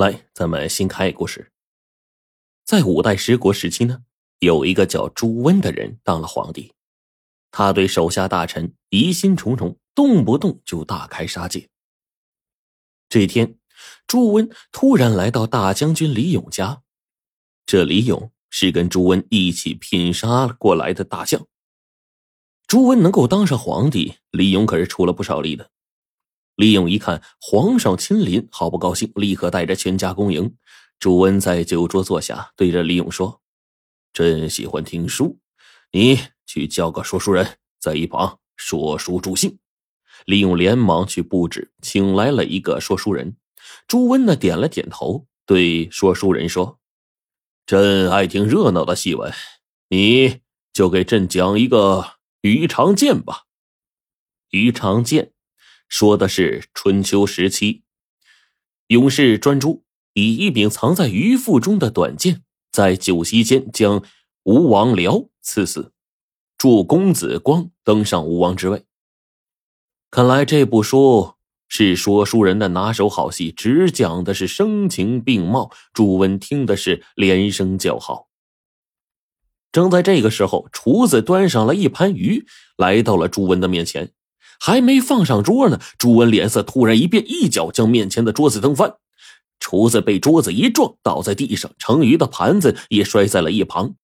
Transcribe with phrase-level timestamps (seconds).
[0.00, 1.52] 来，咱们新开一故事。
[2.64, 4.02] 在五代十国时期呢，
[4.38, 6.72] 有一个叫朱温的人当了皇帝，
[7.50, 11.68] 他对手下大臣疑心重重，动不动就大开杀戒。
[13.10, 13.58] 这天，
[14.06, 16.80] 朱温突然来到大将军李勇家，
[17.66, 21.46] 这李勇是跟朱温一起拼杀过来的大将。
[22.66, 25.70] 朱温能够当上皇帝，李勇可是出了不少力的。
[26.60, 30.54] 李勇一看皇上亲临，好不高兴，立刻带着全家恭迎。
[30.98, 33.40] 朱温在酒桌坐下，对着李勇说
[34.12, 35.38] ：“朕喜欢听书，
[35.90, 39.58] 你去叫个说书人，在一旁说书助兴。”
[40.26, 43.38] 李勇连忙去布置，请来了一个说书人。
[43.88, 46.78] 朱温呢，点了点头，对说书人说
[47.64, 49.32] ：“朕爱听热闹的戏文，
[49.88, 50.40] 你
[50.74, 53.44] 就给朕讲一个鱼肠剑吧。”
[54.52, 55.32] 鱼肠剑。
[55.90, 57.82] 说的是春秋时期，
[58.86, 59.82] 勇士专诸
[60.14, 64.02] 以一柄藏在鱼腹中的短剑，在酒席间将
[64.44, 65.92] 吴王僚刺死，
[66.56, 68.84] 助公子光登上吴王之位。
[70.12, 71.34] 看来这部书
[71.68, 75.72] 是说书人的拿手好戏，只讲的是声情并茂。
[75.92, 78.28] 朱温听的是连声叫好。
[79.72, 84.12] 正在这个时候，厨子端上了一盘鱼，来到了朱温的面前。
[84.60, 88.94] 还没放上桌呢，朱文脸色突然一变，一脚将面前的桌子蹬翻，
[89.58, 93.94] 厨子被桌子一撞，倒在地上，盛鱼的盘子也摔在了一旁。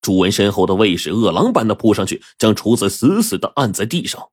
[0.00, 4.30] 朱文身后的卫士饿狼般的扑上去，将厨子死死的按在地上。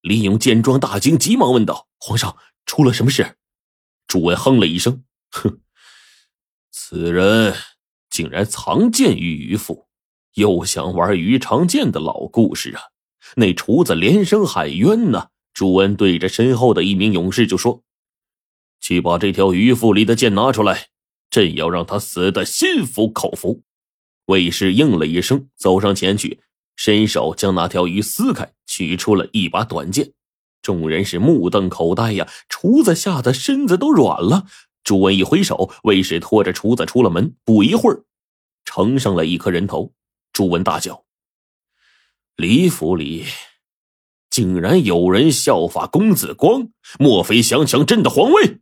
[0.00, 3.36] 李勇见状大惊，急忙问道：“皇上，出了什么事？”
[4.06, 5.60] 朱文哼了一声：“哼，
[6.70, 7.54] 此人
[8.08, 9.88] 竟然藏剑于鱼腹，
[10.34, 12.82] 又想玩鱼肠剑的老故事啊！”
[13.36, 15.28] 那厨子连声喊冤呢。
[15.52, 17.82] 朱温对着身后的一名勇士就说
[18.80, 20.86] ：“去把这条鱼腹里的剑拿出来，
[21.28, 23.62] 朕要让他死的心服口服。”
[24.26, 26.40] 卫士应了一声，走上前去，
[26.76, 30.12] 伸手将那条鱼撕开，取出了一把短剑。
[30.62, 32.28] 众人是目瞪口呆呀！
[32.48, 34.46] 厨子吓得身子都软了。
[34.84, 37.34] 朱温一挥手，卫士拖着厨子出了门。
[37.44, 38.04] 不一会儿，
[38.64, 39.92] 呈上了一颗人头。
[40.32, 41.04] 朱温大叫。
[42.40, 43.26] 李府里
[44.30, 48.60] 竟然有人效法公子光，莫非想抢朕的皇位？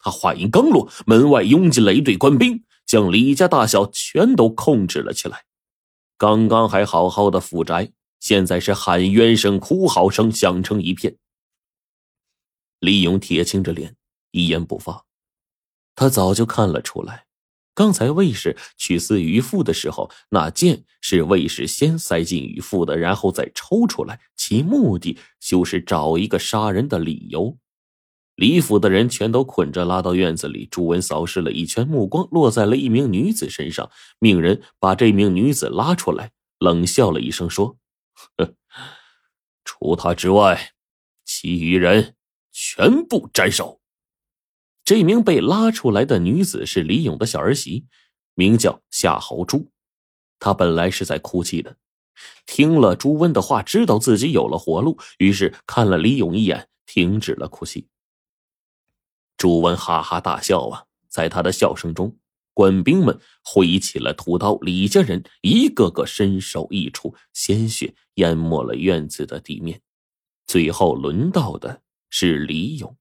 [0.00, 5.44] 他话音刚落，门外拥进了一队官兵，将李家大小全都控制了起来。
[6.18, 11.16] 刚刚还好好的府宅，现在是喊冤声、哭嚎声响成一片。
[12.80, 13.94] 李勇铁青着脸，
[14.32, 15.04] 一言不发。
[15.94, 17.26] 他早就看了出来。
[17.76, 27.58] 刚才卫士取撕鱼腹的时候，那剑是卫士先塞进鱼腹的，然后再抽出来，其目的就是找一个杀人的理由。
[28.34, 30.66] 李府的人全都捆着拉到院子里。
[30.70, 37.76] 朱文扫视了一圈，目光落在了一名女子身上，命人把这名女子拉出来，冷笑了一声说
[39.64, 40.72] ：“除他之外，
[41.26, 42.14] 其余人
[42.52, 43.80] 全部斩首。”
[44.86, 47.86] 这名被拉出来的女子是李勇的小儿媳，
[48.34, 49.72] 名叫夏侯珠。
[50.38, 51.76] 她本来是在哭泣的，
[52.46, 57.88] 听了朱温的话，知道自己有了活路，于是看了李勇一眼，停止了哭泣。
[59.36, 62.16] 朱温哈哈大笑啊，在他的笑声中，
[62.54, 69.82] 官兵们挥起了屠刀，李家人一个个身首异处，鲜血淹没了院子的地面。
[70.46, 72.96] 最后轮到的是李勇。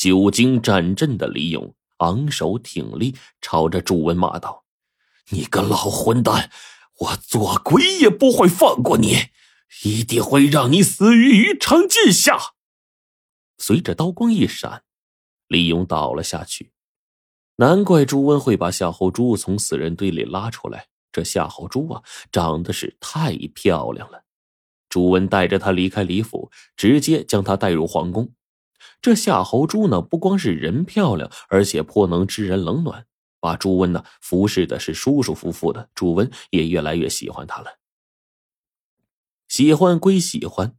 [0.00, 4.64] 久经战阵的李勇昂首挺立，朝着朱温骂道
[5.28, 6.50] ：“你个老混蛋，
[7.00, 9.14] 我做鬼也不会放过你，
[9.84, 12.38] 一定会让你死于鱼肠剑下！”
[13.60, 14.84] 随着刀光一闪，
[15.48, 16.72] 李勇倒了下去。
[17.56, 24.24] 难怪朱温会把夏侯珠从死人堆里拉出来，这夏侯珠啊，长得是太漂亮了。
[24.88, 28.32] 朱温带着她离开李府，直接将她带入皇宫。
[29.02, 33.06] 这夏侯珠呢，不光是人漂亮，而且颇能知人冷暖，
[33.40, 35.88] 把朱温呢服侍的是舒舒服服的。
[35.94, 37.78] 朱温也越来越喜欢她了。
[39.48, 40.74] 喜欢归喜欢，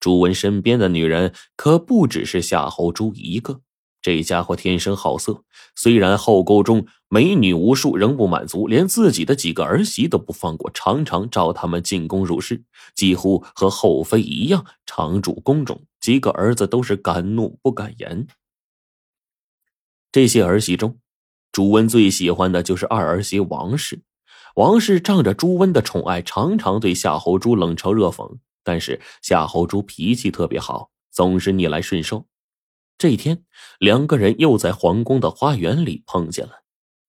[0.00, 3.60] 朱温身边的女人可不只是夏侯珠一个。
[4.02, 5.44] 这家伙天生好色，
[5.76, 12.64] 虽然后宫中美女无数，仍不满足，连自己的几个儿媳都不放过，常常召他们进宫入室，
[12.94, 15.84] 几乎和后妃一样常驻宫中。
[16.00, 18.26] 几个儿子都是敢怒不敢言。
[20.10, 21.00] 这些儿媳中，
[21.52, 24.00] 朱温最喜欢的就是二儿媳王氏。
[24.54, 32.24] 王氏仗着朱温的宠爱，常常对夏侯珠冷嘲热讽，但是夏侯珠脾气特别好，总是逆来顺受。
[32.96, 33.44] 这一天，
[33.78, 36.61] 两个人又在皇宫的花园里碰见了。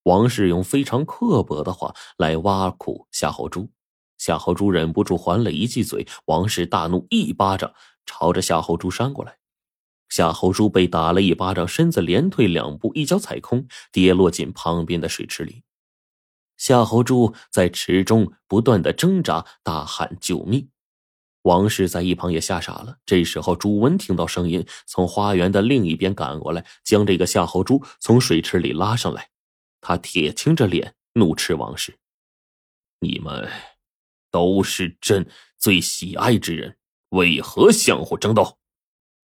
[0.04, 3.70] 王氏用非常刻薄的话来挖苦夏侯珠，
[4.18, 6.06] 夏侯珠忍不住还了一记嘴。
[6.26, 7.72] 王氏大怒，一巴掌
[8.06, 9.38] 朝着夏侯珠扇过来。
[10.10, 15.62] 夏侯珠被打了一巴掌，身子连退两步，一脚踩空，跌落进旁边的水池里。
[16.58, 20.68] 夏侯珠在池中不断的挣扎，大喊救命。
[21.42, 22.98] 王氏在一旁也吓傻了。
[23.06, 29.30] 这时候，朱温听到声音，从花园的另一边赶过来，将这个夏侯珠从水池里拉上来。
[29.86, 31.98] 他铁青着脸，怒斥王氏
[33.00, 33.46] ：“你们
[34.30, 36.78] 都是朕最喜爱之人，
[37.10, 38.58] 为何相互争斗？”